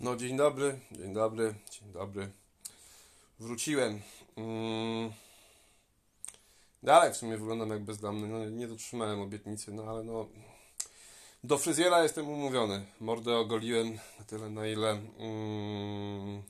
[0.00, 2.30] No dzień dobry, dzień dobry, dzień dobry.
[3.38, 4.00] Wróciłem.
[4.36, 5.12] Mm.
[6.82, 8.28] Dalej w sumie wyglądam jak bezdomny.
[8.28, 10.28] No, nie dotrzymałem obietnicy, no ale no.
[11.44, 12.86] Do fryzjera jestem umówiony.
[13.00, 16.42] Mordę ogoliłem na tyle, na ile mm,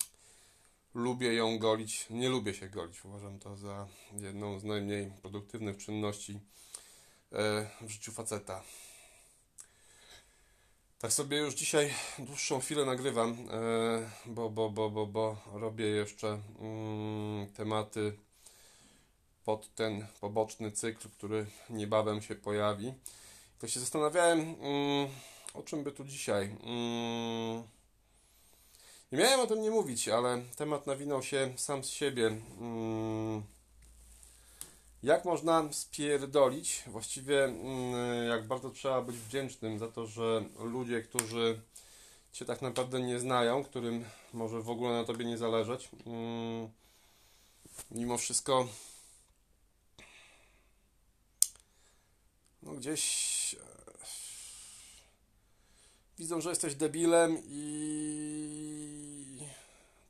[0.94, 2.06] lubię ją golić.
[2.10, 3.04] Nie lubię się golić.
[3.04, 6.40] Uważam to za jedną z najmniej produktywnych czynności
[7.32, 8.62] e, w życiu faceta.
[10.98, 16.40] Tak sobie już dzisiaj dłuższą chwilę nagrywam, e, bo, bo, bo, bo, bo robię jeszcze
[16.60, 18.18] mm, tematy
[19.44, 22.94] pod ten poboczny cykl, który niebawem się pojawi.
[23.58, 25.08] To się zastanawiałem, mm,
[25.54, 26.44] o czym by tu dzisiaj.
[26.44, 27.62] Mm,
[29.12, 32.26] nie miałem o tym nie mówić, ale temat nawinął się sam z siebie.
[35.02, 36.82] Jak można spierdolić?
[36.86, 41.60] Właściwie mm, jak bardzo trzeba być wdzięcznym za to, że ludzie, którzy
[42.32, 46.68] Cię tak naprawdę nie znają, którym może w ogóle na Tobie nie zależeć, mm,
[47.90, 48.68] mimo wszystko
[52.62, 53.58] no gdzieś e,
[56.18, 59.38] widzą, że jesteś debilem i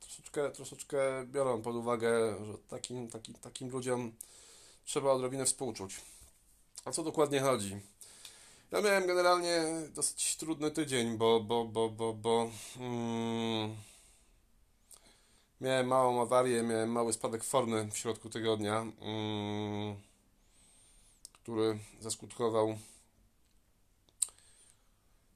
[0.01, 4.13] troszeczkę, troszeczkę biorą pod uwagę, że takim, takim, takim ludziom
[4.89, 6.01] trzeba odrobinę współczuć.
[6.85, 7.81] A co dokładnie chodzi?
[8.71, 13.77] Ja miałem generalnie dosyć trudny tydzień, bo, bo, bo, bo, bo mm,
[15.61, 19.97] miałem małą awarię, miałem mały spadek formy w środku tygodnia, mm,
[21.33, 22.79] który zaskutkował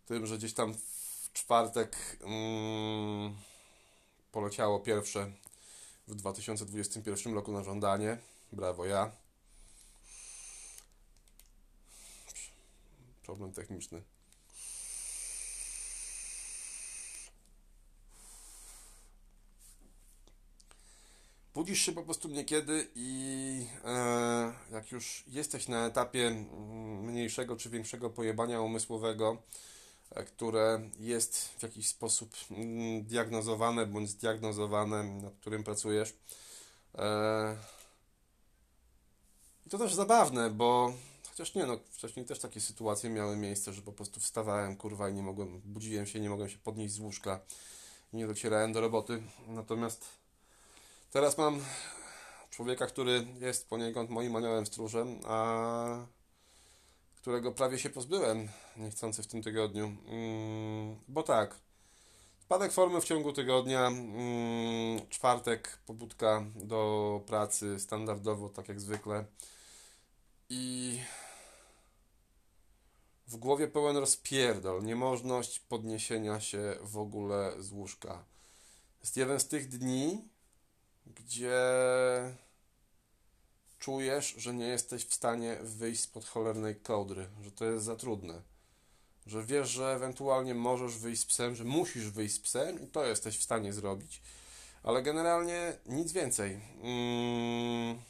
[0.06, 3.36] tym, że gdzieś tam w czwartek mm,
[4.32, 5.32] poleciało pierwsze
[6.08, 8.18] w 2021 roku na żądanie.
[8.52, 9.21] Brawo ja.
[13.22, 14.02] Problem techniczny.
[21.54, 26.46] Budzisz się po prostu niekiedy i e, jak już jesteś na etapie
[27.02, 29.42] mniejszego czy większego pojebania umysłowego,
[30.10, 36.14] e, które jest w jakiś sposób mm, diagnozowane bądź zdiagnozowane, nad którym pracujesz.
[36.94, 37.56] E,
[39.66, 40.92] I to też zabawne, bo
[41.32, 45.14] Chociaż nie, no wcześniej też takie sytuacje miały miejsce, że po prostu wstawałem, kurwa, i
[45.14, 47.40] nie mogłem, budziłem się, nie mogłem się podnieść z łóżka
[48.12, 49.22] nie docierałem do roboty.
[49.48, 50.08] Natomiast
[51.10, 51.60] teraz mam
[52.50, 56.06] człowieka, który jest poniekąd moim aniołem stróżem, a
[57.16, 59.84] którego prawie się pozbyłem niechcący w tym tygodniu.
[60.08, 61.56] Mm, bo tak,
[62.40, 69.24] spadek formy w ciągu tygodnia, mm, czwartek pobudka do pracy standardowo, tak jak zwykle.
[70.54, 71.00] I
[73.26, 78.24] w głowie pełen rozpierdol, niemożność podniesienia się w ogóle z łóżka.
[79.00, 80.28] Jest jeden z tych dni,
[81.06, 81.60] gdzie
[83.78, 88.42] czujesz, że nie jesteś w stanie wyjść spod cholernej kołdry, że to jest za trudne.
[89.26, 93.04] Że wiesz, że ewentualnie możesz wyjść z psem, że musisz wyjść z psem i to
[93.04, 94.22] jesteś w stanie zrobić,
[94.82, 96.60] ale generalnie nic więcej.
[96.82, 98.02] Mm.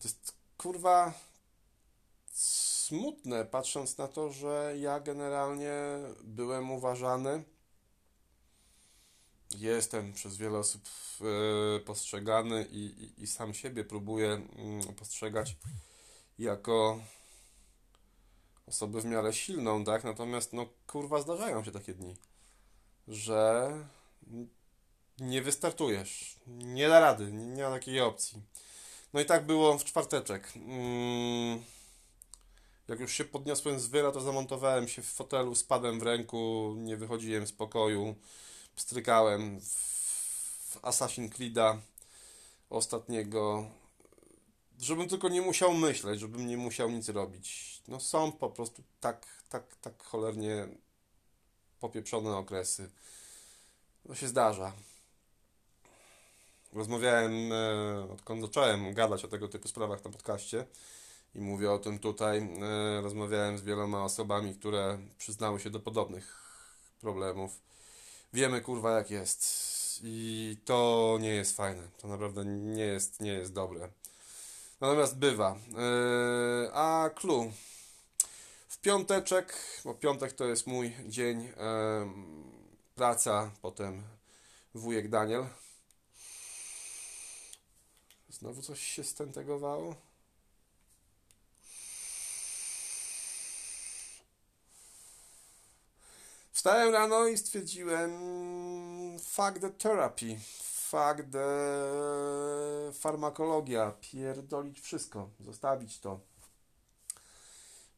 [0.00, 1.12] To jest kurwa
[2.32, 5.72] smutne, patrząc na to, że ja generalnie
[6.22, 7.44] byłem uważany.
[9.50, 10.82] Jestem przez wiele osób
[11.20, 15.56] e, postrzegany i, i, i sam siebie próbuję mm, postrzegać
[16.38, 17.00] jako
[18.66, 20.04] osobę w miarę silną, tak?
[20.04, 22.16] Natomiast, no kurwa, zdarzają się takie dni,
[23.08, 23.72] że
[25.18, 28.42] nie wystartujesz, nie da rady, nie, nie ma takiej opcji.
[29.14, 30.52] No i tak było w czwarteczek.
[30.56, 31.64] Mm
[32.88, 36.96] jak już się podniosłem z wyra, to zamontowałem się w fotelu, spadłem w ręku, nie
[36.96, 38.14] wychodziłem z pokoju,
[38.76, 41.78] pstrykałem w Assassin's Creed'a
[42.70, 43.70] ostatniego,
[44.80, 47.82] żebym tylko nie musiał myśleć, żebym nie musiał nic robić.
[47.88, 50.68] No są po prostu tak, tak, tak cholernie
[51.80, 52.90] popieprzone okresy.
[54.06, 54.72] To się zdarza.
[56.74, 60.66] Rozmawiałem, e, odkąd zacząłem gadać o tego typu sprawach na podcaście,
[61.34, 62.38] i mówię o tym tutaj.
[62.38, 66.42] E, rozmawiałem z wieloma osobami, które przyznały się do podobnych
[67.00, 67.60] problemów.
[68.32, 69.64] Wiemy kurwa jak jest.
[70.02, 71.82] I to nie jest fajne.
[71.98, 73.88] To naprawdę nie jest, nie jest dobre.
[74.80, 75.56] Natomiast bywa.
[75.78, 77.52] E, a clue.
[78.68, 79.54] W piąteczek,
[79.84, 81.48] bo piątek to jest mój dzień
[82.94, 84.02] praca, potem
[84.74, 85.46] wujek Daniel.
[88.44, 89.94] Znowu coś się stentegowało?
[96.52, 98.10] Wstałem rano i stwierdziłem
[99.18, 100.38] fuck the therapy,
[100.90, 101.48] fuck the
[102.92, 106.20] farmakologia, pierdolić wszystko, zostawić to.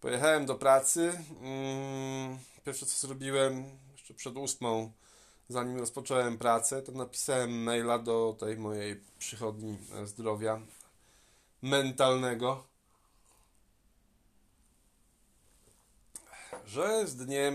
[0.00, 1.24] Pojechałem do pracy.
[1.42, 4.92] Mm, pierwsze co zrobiłem, jeszcze przed ósmą,
[5.48, 10.60] zanim rozpocząłem pracę, to napisałem maila do tej mojej przychodni zdrowia
[11.62, 12.64] mentalnego,
[16.66, 17.54] że z dniem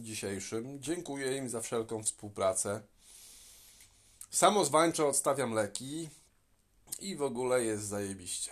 [0.00, 2.82] dzisiejszym dziękuję im za wszelką współpracę.
[4.30, 6.08] Samozwańczo odstawiam leki
[7.00, 8.50] i w ogóle jest zajebiście.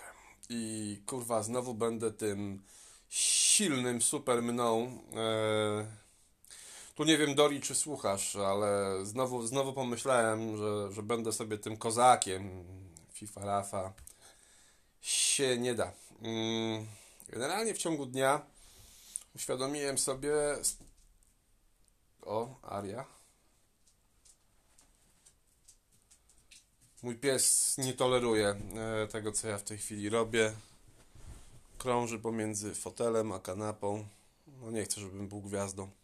[0.49, 2.63] I kurwa, znowu będę tym
[3.09, 5.01] silnym super mną.
[5.15, 6.08] E,
[6.99, 11.77] tu nie wiem, Dori, czy słuchasz, ale znowu, znowu pomyślałem, że, że będę sobie tym
[11.77, 12.63] kozakiem
[13.13, 13.93] FIFA Rafa.
[15.01, 15.91] Się nie da.
[16.21, 16.87] Mm,
[17.29, 18.41] generalnie w ciągu dnia
[19.35, 20.31] uświadomiłem sobie.
[22.21, 23.05] O, Aria.
[27.03, 30.53] Mój pies nie toleruje e, tego, co ja w tej chwili robię
[31.77, 34.07] krąży pomiędzy fotelem a kanapą.
[34.47, 35.98] No nie chcę, żebym był gwiazdą.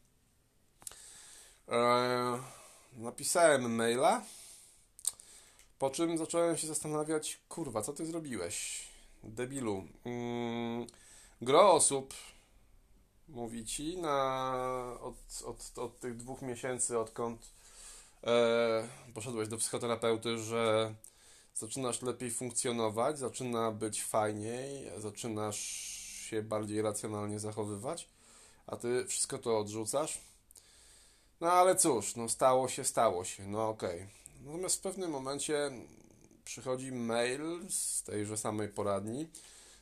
[1.68, 2.40] Eee,
[2.98, 4.22] napisałem maila,
[5.80, 8.88] po czym zacząłem się zastanawiać, kurwa, co ty zrobiłeś,
[9.24, 9.84] debilu.
[10.06, 10.88] Mm,
[11.42, 12.14] gro osób
[13.28, 15.16] mówi ci na, od,
[15.46, 17.50] od, od tych dwóch miesięcy, odkąd
[18.24, 20.96] e, poszedłeś do psychoterapeuty, że
[21.56, 25.60] zaczynasz lepiej funkcjonować, zaczyna być fajniej, zaczynasz
[26.30, 28.10] się bardziej racjonalnie zachowywać,
[28.68, 30.35] a ty wszystko to odrzucasz.
[31.42, 33.96] No ale cóż, no stało się, stało się, no okej.
[33.96, 34.08] Okay.
[34.46, 35.72] Natomiast w pewnym momencie
[36.46, 39.28] przychodzi mail z tejże samej poradni,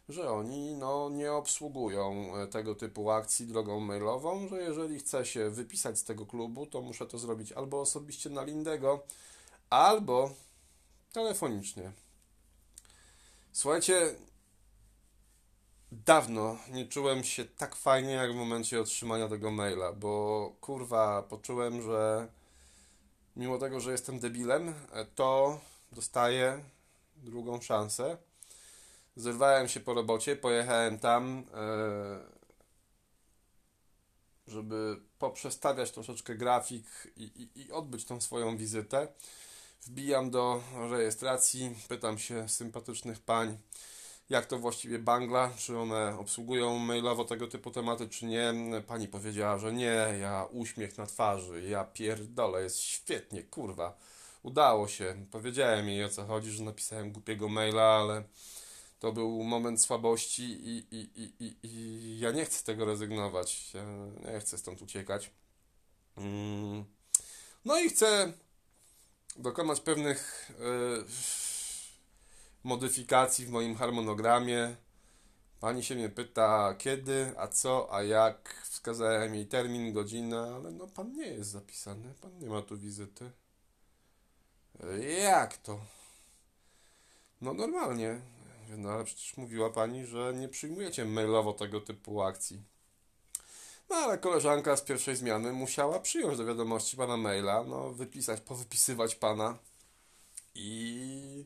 [0.09, 5.50] że oni no, nie obsługują e, tego typu akcji drogą mailową, że jeżeli chcę się
[5.50, 9.03] wypisać z tego klubu, to muszę to zrobić albo osobiście na Lindego,
[9.69, 10.29] albo
[11.11, 11.91] telefonicznie.
[13.51, 14.15] Słuchajcie,
[16.05, 21.81] dawno nie czułem się tak fajnie jak w momencie otrzymania tego maila, bo kurwa, poczułem,
[21.81, 22.27] że
[23.35, 24.73] mimo tego, że jestem debilem,
[25.15, 25.59] to
[25.91, 26.63] dostaję
[27.15, 28.17] drugą szansę.
[29.15, 32.19] Zerwałem się po robocie, pojechałem tam, e,
[34.47, 36.85] żeby poprzestawiać troszeczkę grafik
[37.15, 39.07] i, i, i odbyć tą swoją wizytę.
[39.81, 43.57] Wbijam do rejestracji, pytam się sympatycznych pań,
[44.29, 48.53] jak to właściwie Bangla, czy one obsługują mailowo tego typu tematy, czy nie.
[48.87, 53.97] Pani powiedziała, że nie, ja uśmiech na twarzy, ja pierdolę, jest świetnie, kurwa.
[54.43, 55.25] Udało się.
[55.31, 58.23] Powiedziałem jej o co chodzi, że napisałem głupiego maila, ale
[58.99, 63.73] to był moment słabości i, i, i, i, i ja nie chcę z tego rezygnować.
[63.73, 63.83] Ja
[64.33, 65.31] nie chcę stąd uciekać.
[66.17, 66.85] Mm.
[67.65, 68.33] No i chcę
[69.35, 71.05] dokonać pewnych yy,
[72.63, 74.75] modyfikacji w moim harmonogramie.
[75.60, 78.63] Pani się mnie pyta kiedy, a co, a jak.
[78.63, 83.31] Wskazałem jej termin, godzinę, ale no pan nie jest zapisany, pan nie ma tu wizyty.
[85.24, 85.80] Jak to?
[87.42, 88.21] No normalnie.
[88.77, 92.63] No ale przecież mówiła pani, że nie przyjmujecie mailowo tego typu akcji.
[93.89, 99.15] No ale koleżanka z pierwszej zmiany musiała przyjąć do wiadomości pana maila, no wypisać, powypisywać
[99.15, 99.58] pana
[100.55, 101.46] i...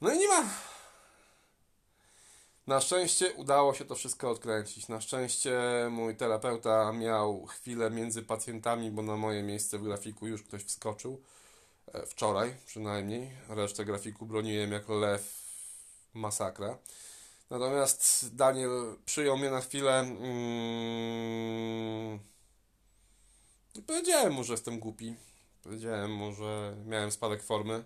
[0.00, 0.44] No i nie ma.
[2.66, 4.88] Na szczęście udało się to wszystko odkręcić.
[4.88, 10.42] Na szczęście mój terapeuta miał chwilę między pacjentami, bo na moje miejsce w grafiku już
[10.42, 11.22] ktoś wskoczył.
[11.94, 13.30] E, wczoraj przynajmniej.
[13.48, 15.42] Resztę grafiku broniłem jako lew
[16.14, 16.78] masakra.
[17.50, 20.70] Natomiast Daniel przyjął mnie na chwilę mm,
[23.86, 25.16] powiedziałem mu, że jestem głupi.
[25.62, 27.84] Powiedziałem mu, że miałem spadek formy,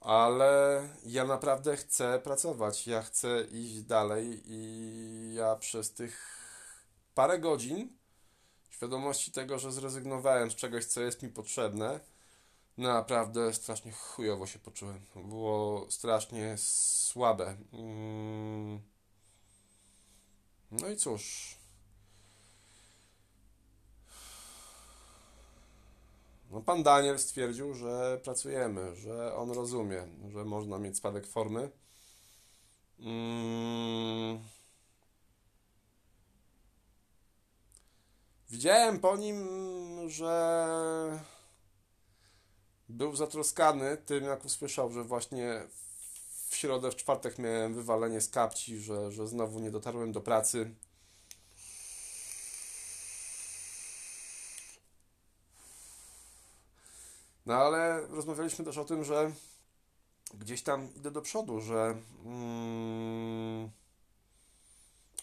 [0.00, 2.86] ale ja naprawdę chcę pracować.
[2.86, 6.36] Ja chcę iść dalej i ja przez tych
[7.14, 7.96] parę godzin
[8.70, 12.00] świadomości tego, że zrezygnowałem z czegoś, co jest mi potrzebne,
[12.76, 15.00] Naprawdę strasznie chujowo się poczułem.
[15.14, 17.56] Było strasznie słabe.
[17.72, 18.80] Mm.
[20.70, 21.55] No i cóż.
[26.50, 31.70] No, pan Daniel stwierdził, że pracujemy, że on rozumie, że można mieć spadek formy.
[32.98, 34.38] Mm.
[38.50, 39.48] Widziałem po nim,
[40.08, 41.20] że
[42.88, 45.62] był zatroskany tym, jak usłyszał, że właśnie
[46.48, 50.74] w środę, w czwartek miałem wywalenie z kapci, że, że znowu nie dotarłem do pracy.
[57.46, 59.32] No ale rozmawialiśmy też o tym, że
[60.34, 63.70] gdzieś tam idę do przodu, że, mm,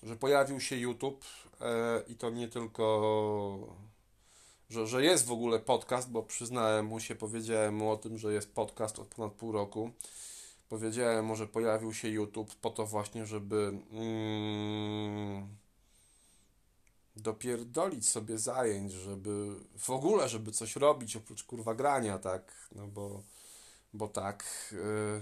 [0.04, 1.26] że pojawił się YouTube
[1.62, 3.76] e, i to nie tylko,
[4.70, 8.34] że, że jest w ogóle podcast, bo przyznałem mu się, powiedziałem mu o tym, że
[8.34, 9.92] jest podcast od ponad pół roku.
[10.70, 15.48] Powiedziałem mu, że pojawił się YouTube po to właśnie, żeby mm,
[17.16, 23.24] dopierdolić sobie zajęć, żeby w ogóle, żeby coś robić oprócz kurwa grania, tak, no bo
[23.94, 24.44] bo tak.
[24.72, 25.22] Yy,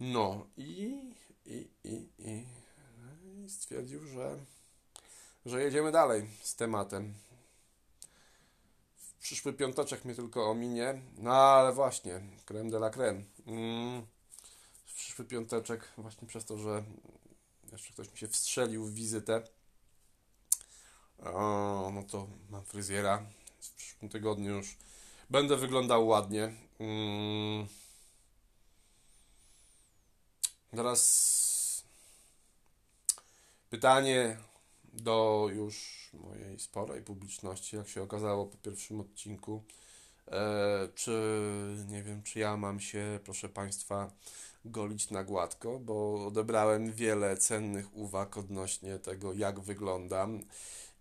[0.00, 0.98] no i,
[1.46, 2.46] i, i, i,
[3.48, 4.38] stwierdził, że,
[5.46, 7.14] że jedziemy dalej z tematem.
[8.96, 13.22] W przyszły piąteczek mnie tylko ominie, no ale właśnie, creme de la creme.
[13.46, 14.06] Mm,
[14.86, 16.84] w przyszły piąteczek, właśnie przez to, że
[17.72, 19.42] jeszcze ktoś mi się wstrzelił w wizytę,
[21.24, 23.22] o, no to mam fryzjera.
[23.60, 24.76] W przyszłym tygodniu już
[25.32, 26.52] Będę wyglądał ładnie.
[26.78, 27.66] Hmm.
[30.70, 31.84] Teraz
[33.70, 34.36] pytanie
[34.92, 39.62] do już mojej sporej publiczności, jak się okazało po pierwszym odcinku.
[40.28, 41.12] E, czy
[41.88, 44.10] nie wiem, czy ja mam się, proszę Państwa,
[44.64, 50.44] golić na gładko, bo odebrałem wiele cennych uwag odnośnie tego, jak wyglądam.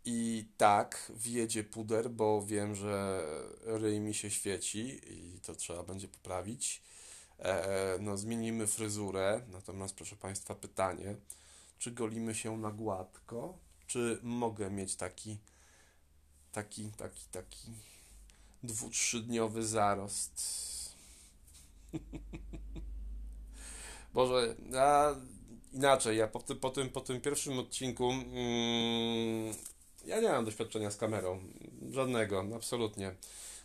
[0.05, 3.23] I tak, wjedzie puder, bo wiem, że
[3.63, 6.83] ryj mi się świeci i to trzeba będzie poprawić.
[7.39, 9.41] E, no, zmienimy fryzurę.
[9.51, 11.15] Natomiast, proszę Państwa, pytanie:
[11.79, 15.37] czy golimy się na gładko, czy mogę mieć taki,
[16.51, 17.71] taki, taki, taki
[18.63, 20.41] dwu, trzydniowy zarost?
[24.13, 25.15] Boże, a
[25.73, 29.53] inaczej, ja po, po, tym, po tym pierwszym odcinku mm,
[30.05, 31.39] ja nie mam doświadczenia z kamerą.
[31.91, 33.15] Żadnego, absolutnie.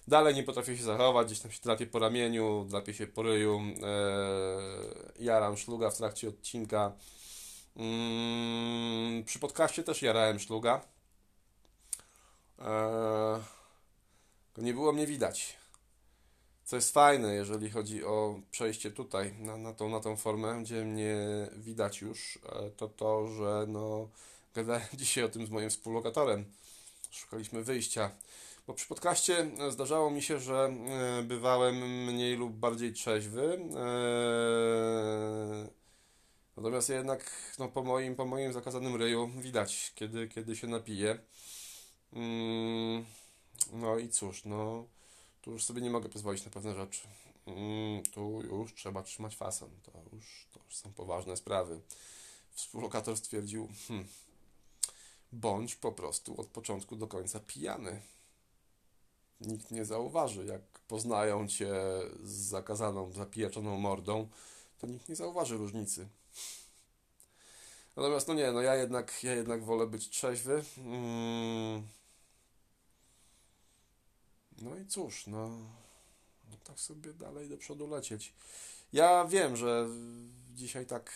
[0.08, 3.60] Dalej nie potrafię się zachować, gdzieś tam się trafię po ramieniu, drapię się po ryju,
[3.82, 3.92] e,
[5.18, 6.92] jaram szluga w trakcie odcinka.
[7.76, 10.80] Mm, przy podcaście też jarałem szluga.
[12.58, 13.42] E,
[14.56, 15.56] nie było mnie widać.
[16.64, 20.84] Co jest fajne, jeżeli chodzi o przejście tutaj na, na, tą, na tą formę, gdzie
[20.84, 21.16] mnie
[21.56, 24.08] widać już, e, to to, że no
[24.56, 26.44] Gadałem dzisiaj o tym z moim współlokatorem.
[27.10, 28.10] Szukaliśmy wyjścia.
[28.66, 33.58] Bo przy podcaście zdarzało mi się, że e, bywałem mniej lub bardziej trzeźwy.
[33.76, 35.68] E,
[36.56, 41.18] natomiast jednak no, po, moim, po moim zakazanym ryju widać, kiedy, kiedy się napije.
[42.12, 43.04] Mm,
[43.72, 44.86] no i cóż, no
[45.42, 47.00] tu już sobie nie mogę pozwolić na pewne rzeczy.
[47.46, 49.70] Mm, tu już trzeba trzymać fason.
[49.82, 51.80] To już, to już są poważne sprawy.
[52.50, 54.08] Współlokator stwierdził, hmm,
[55.36, 58.00] bądź po prostu od początku do końca pijany.
[59.40, 61.74] Nikt nie zauważy, jak poznają cię
[62.22, 64.28] z zakazaną, zapijaczoną mordą,
[64.78, 66.08] to nikt nie zauważy różnicy.
[67.96, 70.64] Natomiast no nie, no ja jednak, ja jednak wolę być trzeźwy.
[70.78, 71.82] Mm.
[74.62, 75.48] No i cóż, no,
[76.50, 78.34] no tak sobie dalej do przodu lecieć.
[78.92, 79.88] Ja wiem, że
[80.54, 81.12] dzisiaj tak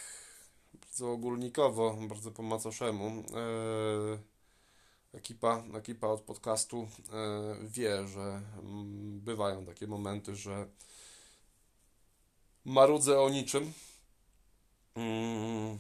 [0.75, 3.07] bardzo ogólnikowo, bardzo po macoszemu.
[3.07, 4.19] E,
[5.13, 10.67] ekipa, ekipa od podcastu e, wie, że mm, bywają takie momenty, że
[12.65, 13.73] marudzę o niczym.
[14.95, 15.79] Mm,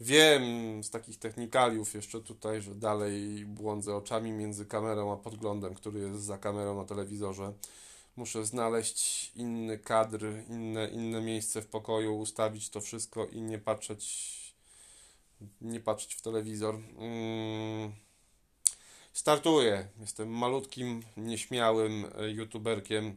[0.00, 0.42] wiem
[0.84, 6.22] z takich technikaliów jeszcze tutaj, że dalej błądzę oczami między kamerą a podglądem, który jest
[6.24, 7.52] za kamerą na telewizorze
[8.16, 14.42] muszę znaleźć inny kadr, inne, inne miejsce w pokoju, ustawić to wszystko i nie patrzeć
[15.60, 16.74] nie patrzeć w telewizor.
[16.74, 17.92] Mm.
[19.12, 19.88] Startuję.
[20.00, 23.16] Jestem malutkim, nieśmiałym e, youtuberkiem,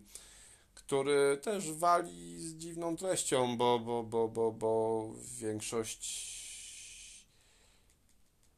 [0.74, 6.36] który też wali z dziwną treścią, bo, bo, bo, bo, bo większość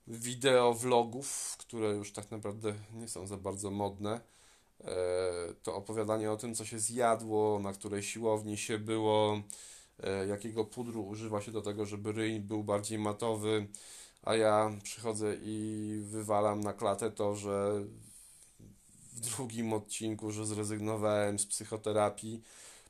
[0.08, 4.22] wideo vlogów, które już tak naprawdę nie są za bardzo modne,
[5.64, 9.42] to opowiadanie o tym, co się zjadło, na której siłowni się było,
[10.04, 13.68] e, jakiego pudru używa się do tego, żeby ryj był bardziej matowy,
[14.24, 17.84] a ja przychodzę i wywalam na klatę to, że
[19.14, 22.44] w drugim odcinku, że zrezygnowałem z psychoterapii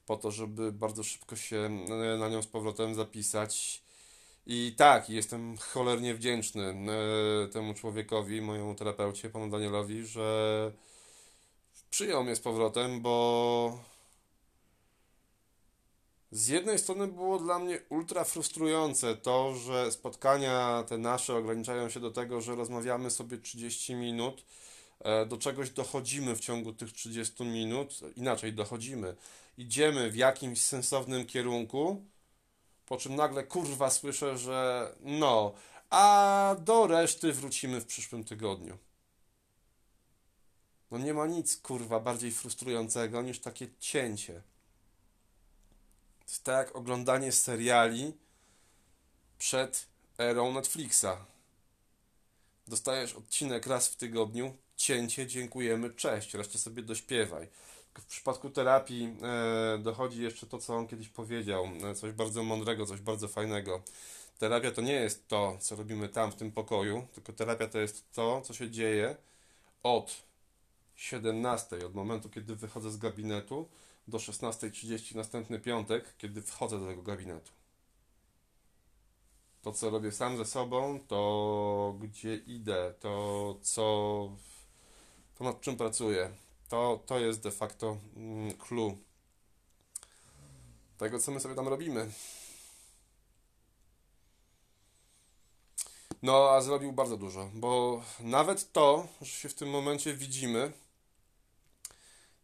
[0.05, 3.83] po to, żeby bardzo szybko się e, na nią z powrotem zapisać.
[4.49, 6.75] I tak, jestem cholernie wdzięczny
[7.51, 10.71] temu człowiekowi, mojemu terapeucie, panu Danielowi, że
[11.89, 13.79] przyjął mnie z powrotem, bo
[16.31, 21.99] z jednej strony było dla mnie ultra frustrujące to, że spotkania te nasze ograniczają się
[21.99, 24.45] do tego, że rozmawiamy sobie 30 minut,
[24.99, 29.15] e, do czegoś dochodzimy w ciągu tych 30 minut, inaczej dochodzimy,
[29.57, 32.05] idziemy w jakimś sensownym kierunku,
[32.85, 35.53] po czym nagle kurwa słyszę, że no,
[35.89, 38.77] a do reszty wrócimy w przyszłym tygodniu.
[40.91, 44.33] No nie ma nic kurwa bardziej frustrującego niż takie cięcie.
[46.19, 48.13] To jest tak oglądanie seriali
[49.37, 51.25] przed erą Netflixa.
[52.67, 57.47] Dostajesz odcinek raz w tygodniu, cięcie, dziękujemy, cześć, resztę sobie dośpiewaj.
[57.97, 62.85] W przypadku terapii e, dochodzi jeszcze to, co on kiedyś powiedział, e, coś bardzo mądrego,
[62.85, 63.81] coś bardzo fajnego.
[64.39, 68.11] Terapia to nie jest to, co robimy tam w tym pokoju, tylko terapia to jest
[68.13, 69.15] to, co się dzieje
[69.83, 70.26] od
[70.97, 73.69] 17, od momentu, kiedy wychodzę z gabinetu,
[74.07, 77.51] do 16.30 następny piątek, kiedy wchodzę do tego gabinetu.
[79.61, 83.83] To, co robię sam ze sobą, to gdzie idę, to co,
[85.35, 86.31] to nad czym pracuję,
[86.69, 88.97] to, to jest de facto mm, clue
[90.97, 92.11] tego, co my sobie tam robimy.
[96.21, 100.71] No, a zrobił bardzo dużo, bo nawet to, że się w tym momencie widzimy,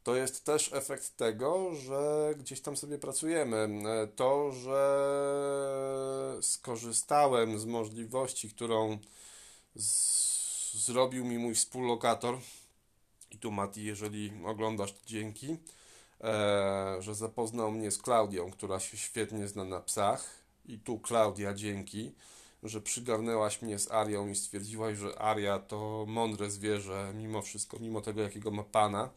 [0.03, 3.69] to jest też efekt tego, że gdzieś tam sobie pracujemy.
[4.15, 4.77] To, że
[6.41, 8.97] skorzystałem z możliwości, którą
[10.73, 12.37] zrobił mi mój współlokator,
[13.31, 15.57] i tu Mati, jeżeli oglądasz, dzięki,
[16.21, 21.53] e, że zapoznał mnie z Klaudią, która się świetnie zna na psach, i tu Klaudia,
[21.53, 22.11] dzięki,
[22.63, 28.01] że przygarnęłaś mnie z Arią i stwierdziłaś, że Aria to mądre zwierzę, mimo wszystko, mimo
[28.01, 29.09] tego, jakiego ma pana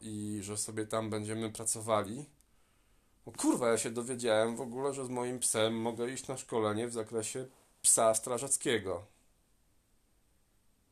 [0.00, 2.26] i że sobie tam będziemy pracowali.
[3.26, 6.88] No kurwa, ja się dowiedziałem w ogóle, że z moim psem mogę iść na szkolenie
[6.88, 7.46] w zakresie
[7.82, 9.06] psa strażackiego.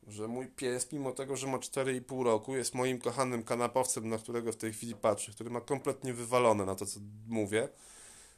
[0.07, 4.51] Że mój pies, mimo tego, że ma 4,5 roku, jest moim kochanym kanapowcem, na którego
[4.51, 7.69] w tej chwili patrzę, który ma kompletnie wywalone na to, co mówię.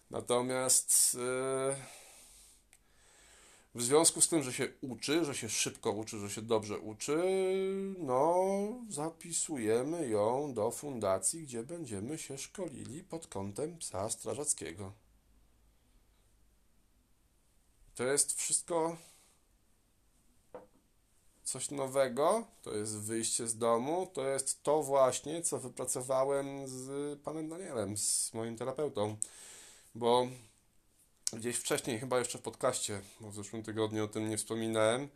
[0.09, 1.13] Natomiast.
[1.13, 2.00] Yy
[3.75, 7.23] w związku z tym, że się uczy, że się szybko uczy, że się dobrze uczy,
[7.97, 8.45] no
[8.89, 14.93] zapisujemy ją do fundacji, gdzie będziemy się szkolili pod kątem psa strażackiego.
[17.95, 18.97] To jest wszystko
[21.43, 27.49] coś nowego, to jest wyjście z domu, to jest to właśnie, co wypracowałem z panem
[27.49, 29.17] Danielem, z moim terapeutą,
[29.95, 30.27] bo
[31.33, 35.09] gdzieś wcześniej, chyba jeszcze w podcaście, bo w zeszłym tygodniu o tym nie wspominałem.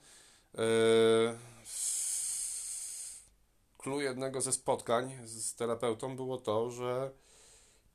[3.77, 7.11] Clue jednego ze spotkań z terapeutą było to, że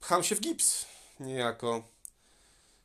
[0.01, 0.87] pcham się w gips
[1.21, 1.83] niejako.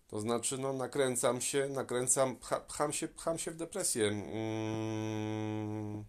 [0.07, 4.07] To znaczy, no, nakręcam się, nakręcam, pcha, pcham się, pcham się w depresję.
[4.07, 6.05] Mm.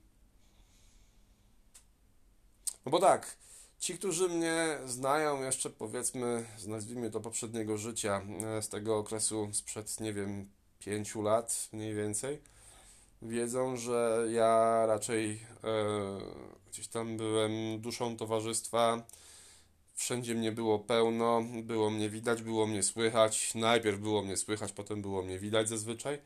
[2.86, 3.36] No bo tak,
[3.78, 8.22] Ci, którzy mnie znają jeszcze powiedzmy, nazwijmy to poprzedniego życia,
[8.58, 12.42] e, z tego okresu sprzed, nie wiem, pięciu lat mniej więcej,
[13.22, 15.76] wiedzą, że ja raczej e,
[16.70, 19.02] gdzieś tam byłem duszą towarzystwa.
[19.94, 23.54] Wszędzie mnie było pełno, było mnie widać, było mnie słychać.
[23.54, 26.18] Najpierw było mnie słychać, potem było mnie widać zazwyczaj,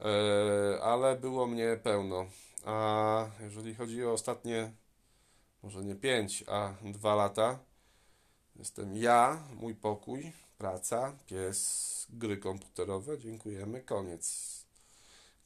[0.00, 2.26] e, ale było mnie pełno.
[2.64, 4.72] A jeżeli chodzi o ostatnie
[5.64, 7.58] może nie 5, a 2 lata.
[8.56, 13.18] Jestem ja, mój pokój, praca, pies, gry komputerowe.
[13.18, 14.54] Dziękujemy, koniec.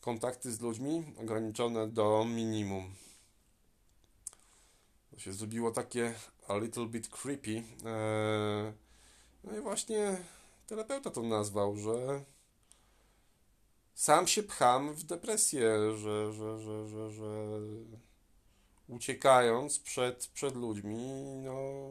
[0.00, 2.94] Kontakty z ludźmi ograniczone do minimum.
[5.10, 6.14] To się zrobiło takie
[6.48, 7.62] a little bit creepy.
[7.84, 8.72] Eee,
[9.44, 10.16] no i właśnie
[10.66, 12.24] terapeuta to nazwał, że
[13.94, 17.58] sam się pcham w depresję, że, że, że, że, że
[18.88, 20.96] uciekając przed, przed ludźmi,
[21.44, 21.90] no,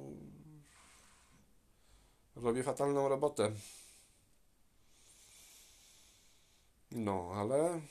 [2.36, 3.52] robię fatalną robotę.
[6.92, 7.82] No, ale.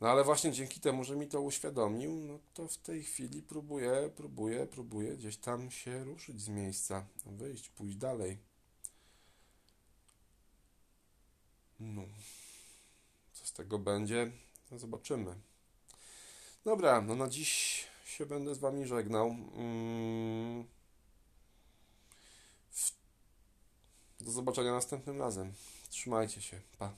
[0.00, 4.10] No ale właśnie dzięki temu, że mi to uświadomił, no to w tej chwili próbuję,
[4.16, 8.38] próbuję, próbuję gdzieś tam się ruszyć z miejsca, wyjść, pójść dalej.
[11.80, 12.02] No.
[13.32, 14.32] Co z tego będzie?
[14.70, 15.34] No zobaczymy.
[16.64, 19.26] Dobra, no na dziś się będę z Wami żegnał.
[19.56, 20.64] Mm.
[24.20, 25.52] Do zobaczenia następnym razem.
[25.88, 26.60] Trzymajcie się.
[26.78, 26.92] Pa.